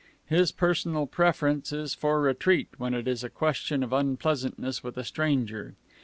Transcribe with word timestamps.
His 0.25 0.51
personal 0.51 1.05
preference 1.05 1.71
is 1.71 1.93
for 1.93 2.21
retreat 2.21 2.69
when 2.79 2.95
it 2.95 3.07
is 3.07 3.23
a 3.23 3.29
question 3.29 3.83
of 3.83 3.93
unpleasantness 3.93 4.83
with 4.83 4.97
a 4.97 5.03
stranger. 5.03 5.75